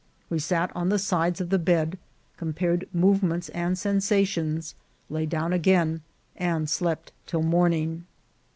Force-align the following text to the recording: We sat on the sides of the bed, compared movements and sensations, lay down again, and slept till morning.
We 0.31 0.39
sat 0.39 0.75
on 0.75 0.89
the 0.89 0.97
sides 0.97 1.39
of 1.41 1.51
the 1.51 1.59
bed, 1.59 1.99
compared 2.35 2.89
movements 2.91 3.49
and 3.49 3.77
sensations, 3.77 4.73
lay 5.11 5.27
down 5.27 5.53
again, 5.53 6.01
and 6.35 6.67
slept 6.67 7.11
till 7.27 7.43
morning. 7.43 8.07